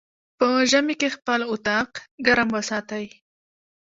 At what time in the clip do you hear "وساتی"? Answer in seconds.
2.55-3.05